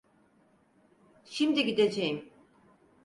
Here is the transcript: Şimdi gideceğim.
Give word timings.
Şimdi 1.25 1.63
gideceğim. 1.65 2.31